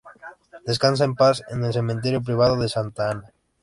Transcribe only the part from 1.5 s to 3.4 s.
el cementerio privado de Santa Ana.